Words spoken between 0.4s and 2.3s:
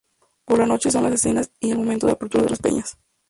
Por la noche son las cenas y el momento de